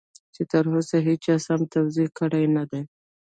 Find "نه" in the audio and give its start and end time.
2.55-2.63